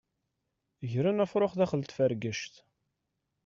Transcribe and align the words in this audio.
Gren 0.91 1.21
afrux 1.25 1.53
daxel 1.59 1.83
tfergact. 1.85 2.53